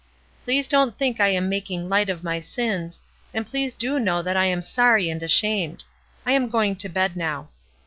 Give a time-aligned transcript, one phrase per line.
[0.43, 3.01] Please don't think I am making Hght of my sins,
[3.35, 5.83] and please do know that I am sorry and ashamed.
[6.25, 7.49] I am going to bed now.